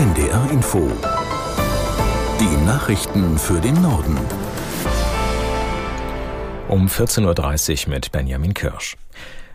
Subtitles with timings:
[0.00, 0.90] NDR Info.
[2.40, 4.16] Die Nachrichten für den Norden.
[6.68, 8.96] Um 14.30 Uhr mit Benjamin Kirsch.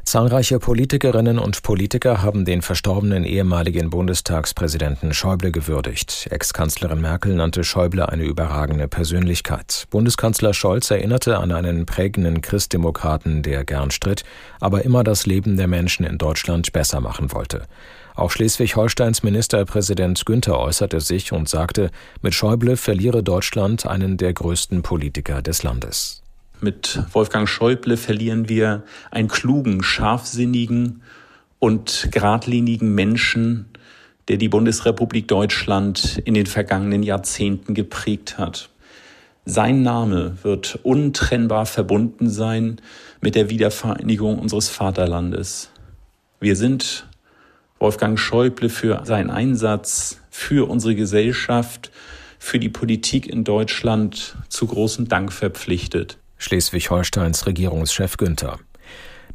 [0.04, 6.27] Zahlreiche Politikerinnen und Politiker haben den verstorbenen ehemaligen Bundestagspräsidenten Schäuble gewürdigt.
[6.30, 9.88] Ex-Kanzlerin Merkel nannte Schäuble eine überragende Persönlichkeit.
[9.89, 14.23] Bundeskanzler Scholz erinnerte an einen prägenden Christdemokraten, der gern stritt,
[14.59, 17.64] aber immer das Leben der Menschen in Deutschland besser machen wollte.
[18.16, 24.84] Auch Schleswig-Holsteins Ministerpräsident Günther äußerte sich und sagte, mit Schäuble verliere Deutschland einen der größten
[24.84, 26.23] Politiker des Landes.
[26.62, 31.02] Mit Wolfgang Schäuble verlieren wir einen klugen, scharfsinnigen
[31.59, 33.66] und geradlinigen Menschen,
[34.29, 38.70] der die Bundesrepublik Deutschland in den vergangenen Jahrzehnten geprägt hat.
[39.43, 42.77] Sein Name wird untrennbar verbunden sein
[43.20, 45.70] mit der Wiedervereinigung unseres Vaterlandes.
[46.40, 47.05] Wir sind
[47.79, 51.91] Wolfgang Schäuble für seinen Einsatz für unsere Gesellschaft,
[52.39, 56.17] für die Politik in Deutschland zu großem Dank verpflichtet.
[56.37, 58.59] Schleswig-Holsteins Regierungschef Günther.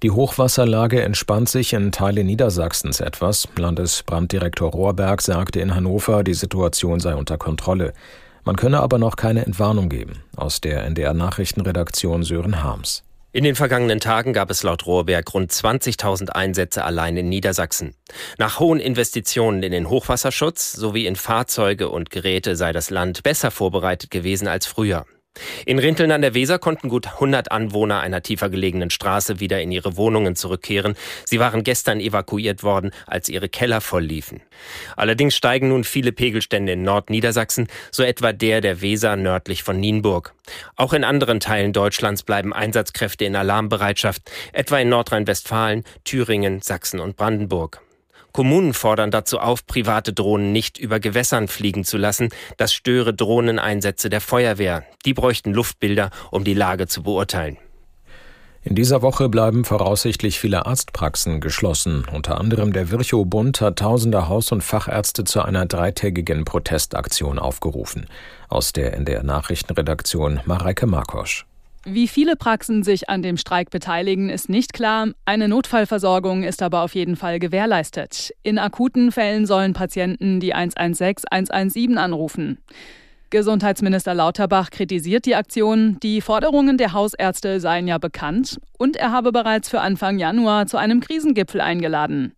[0.02, 3.48] Die Hochwasserlage entspannt sich in Teilen Niedersachsens etwas.
[3.56, 7.92] Landesbranddirektor Rohrberg sagte in Hannover, die Situation sei unter Kontrolle.
[8.44, 10.22] Man könne aber noch keine Entwarnung geben.
[10.36, 13.02] Aus der NDR Nachrichtenredaktion Sören Harms.
[13.32, 17.94] In den vergangenen Tagen gab es laut Rohrberg rund 20.000 Einsätze allein in Niedersachsen.
[18.38, 23.52] Nach hohen Investitionen in den Hochwasserschutz sowie in Fahrzeuge und Geräte sei das Land besser
[23.52, 25.06] vorbereitet gewesen als früher.
[25.66, 29.70] In Rinteln an der Weser konnten gut 100 Anwohner einer tiefer gelegenen Straße wieder in
[29.70, 30.94] ihre Wohnungen zurückkehren.
[31.24, 34.42] Sie waren gestern evakuiert worden, als ihre Keller voll liefen.
[34.96, 40.34] Allerdings steigen nun viele Pegelstände in Nordniedersachsen, so etwa der der Weser nördlich von Nienburg.
[40.76, 44.22] Auch in anderen Teilen Deutschlands bleiben Einsatzkräfte in Alarmbereitschaft,
[44.52, 47.80] etwa in Nordrhein-Westfalen, Thüringen, Sachsen und Brandenburg.
[48.32, 52.28] Kommunen fordern dazu auf, private Drohnen nicht über Gewässern fliegen zu lassen.
[52.56, 54.84] Das störe Drohneneinsätze der Feuerwehr.
[55.04, 57.58] Die bräuchten Luftbilder, um die Lage zu beurteilen.
[58.62, 62.04] In dieser Woche bleiben voraussichtlich viele Arztpraxen geschlossen.
[62.12, 68.06] Unter anderem der Virchow-Bund hat tausende Haus- und Fachärzte zu einer dreitägigen Protestaktion aufgerufen.
[68.50, 71.46] Aus der NDR Nachrichtenredaktion Mareike Markosch.
[71.84, 75.08] Wie viele Praxen sich an dem Streik beteiligen, ist nicht klar.
[75.24, 78.34] Eine Notfallversorgung ist aber auf jeden Fall gewährleistet.
[78.42, 82.58] In akuten Fällen sollen Patienten die 116 117 anrufen.
[83.30, 85.98] Gesundheitsminister Lauterbach kritisiert die Aktion.
[86.02, 90.76] Die Forderungen der Hausärzte seien ja bekannt und er habe bereits für Anfang Januar zu
[90.76, 92.34] einem Krisengipfel eingeladen.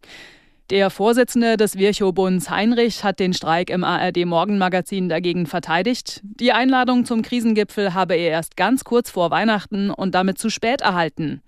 [0.73, 6.23] Der Vorsitzende des Virchow-Bunds Heinrich hat den Streik im ARD Morgenmagazin dagegen verteidigt.
[6.23, 10.81] Die Einladung zum Krisengipfel habe er erst ganz kurz vor Weihnachten und damit zu spät
[10.81, 11.43] erhalten.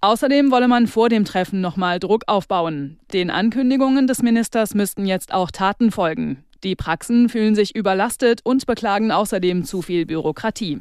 [0.00, 3.00] Außerdem wolle man vor dem Treffen nochmal Druck aufbauen.
[3.12, 6.44] Den Ankündigungen des Ministers müssten jetzt auch Taten folgen.
[6.62, 10.80] Die Praxen fühlen sich überlastet und beklagen außerdem zu viel Bürokratie.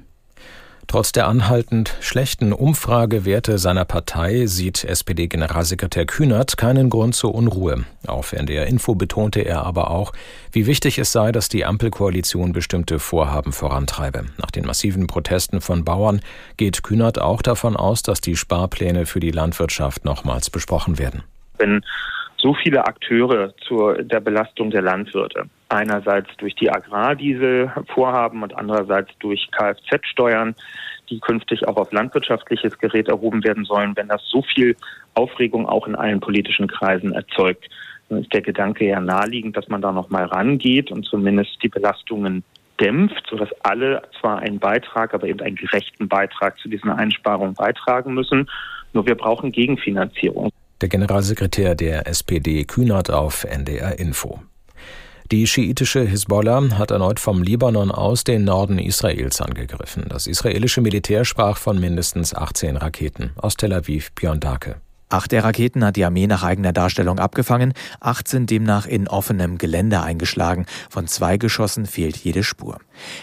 [0.90, 7.86] Trotz der anhaltend schlechten Umfragewerte seiner Partei sieht SPD-Generalsekretär Kühnert keinen Grund zur Unruhe.
[8.08, 10.14] Auf NDR Info betonte er aber auch,
[10.52, 14.26] wie wichtig es sei, dass die Ampelkoalition bestimmte Vorhaben vorantreibe.
[14.40, 16.22] Nach den massiven Protesten von Bauern
[16.58, 21.22] geht Kühnert auch davon aus, dass die Sparpläne für die Landwirtschaft nochmals besprochen werden.
[21.60, 21.84] Wenn
[22.40, 25.46] so viele Akteure zur der Belastung der Landwirte.
[25.68, 30.56] Einerseits durch die Agrardiesel-Vorhaben und andererseits durch Kfz-Steuern,
[31.10, 33.96] die künftig auch auf landwirtschaftliches Gerät erhoben werden sollen.
[33.96, 34.76] Wenn das so viel
[35.16, 37.70] Aufregung auch in allen politischen Kreisen erzeugt,
[38.08, 41.70] dann ist der Gedanke ja naheliegend, dass man da noch mal rangeht und zumindest die
[41.70, 42.44] Belastungen
[42.80, 48.14] dämpft, sodass alle zwar einen Beitrag, aber eben einen gerechten Beitrag zu diesen Einsparungen beitragen
[48.14, 48.50] müssen.
[48.94, 50.52] Nur wir brauchen Gegenfinanzierung.
[50.82, 54.40] Der Generalsekretär der SPD Kühnert auf NDR Info.
[55.30, 60.06] Die schiitische Hisbollah hat erneut vom Libanon aus den Norden Israels angegriffen.
[60.08, 63.32] Das israelische Militär sprach von mindestens 18 Raketen.
[63.36, 64.78] Aus Tel Aviv Björn Dake.
[65.12, 69.58] Acht der Raketen hat die Armee nach eigener Darstellung abgefangen, acht sind demnach in offenem
[69.58, 70.68] Gelände eingeschlagen.
[70.88, 72.78] Von zwei Geschossen fehlt jede Spur.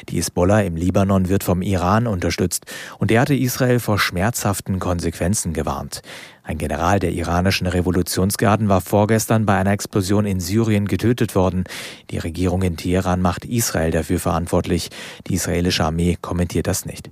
[0.08, 2.66] Die Hisbollah im Libanon wird vom Iran unterstützt
[2.98, 6.02] und er hatte Israel vor schmerzhaften Konsequenzen gewarnt.
[6.46, 11.64] Ein General der iranischen Revolutionsgarden war vorgestern bei einer Explosion in Syrien getötet worden.
[12.10, 14.90] Die Regierung in Teheran macht Israel dafür verantwortlich.
[15.26, 17.10] Die israelische Armee kommentiert das nicht.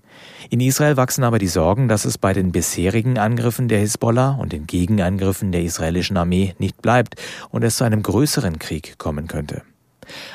[0.51, 4.53] In Israel wachsen aber die Sorgen, dass es bei den bisherigen Angriffen der Hisbollah und
[4.53, 7.17] den Gegenangriffen der israelischen Armee nicht bleibt
[7.51, 9.63] und es zu einem größeren Krieg kommen könnte.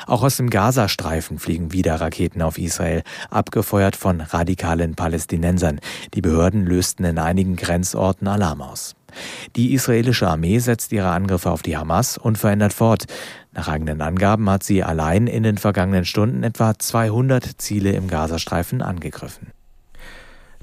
[0.06, 5.80] Auch aus dem Gazastreifen fliegen wieder Raketen auf Israel, abgefeuert von radikalen Palästinensern.
[6.14, 8.94] Die Behörden lösten in einigen Grenzorten Alarm aus.
[9.56, 13.06] Die israelische Armee setzt ihre Angriffe auf die Hamas unverändert fort.
[13.52, 18.82] Nach eigenen Angaben hat sie allein in den vergangenen Stunden etwa 200 Ziele im Gazastreifen
[18.82, 19.52] angegriffen.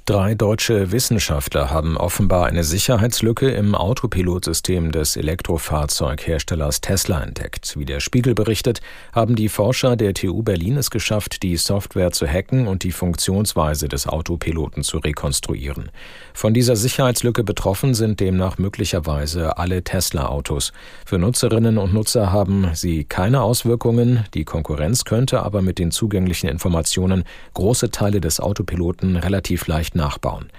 [0.09, 7.77] Drei deutsche Wissenschaftler haben offenbar eine Sicherheitslücke im Autopilotsystem des Elektrofahrzeugherstellers Tesla entdeckt.
[7.77, 8.79] Wie der Spiegel berichtet,
[9.11, 13.89] haben die Forscher der TU Berlin es geschafft, die Software zu hacken und die Funktionsweise
[13.89, 15.91] des Autopiloten zu rekonstruieren.
[16.33, 20.71] Von dieser Sicherheitslücke betroffen sind demnach möglicherweise alle Tesla-Autos.
[21.05, 24.23] Für Nutzerinnen und Nutzer haben sie keine Auswirkungen.
[24.33, 27.25] Die Konkurrenz könnte aber mit den zugänglichen Informationen
[27.55, 30.49] große Teile des Autopiloten relativ leicht nachbauen.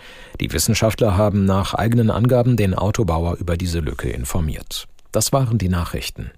[0.41, 4.87] Die Wissenschaftler haben nach eigenen Angaben den Autobauer über diese Lücke informiert.
[5.11, 6.31] Das waren die Nachrichten.